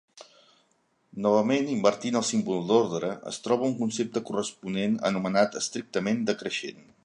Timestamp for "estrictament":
5.63-6.29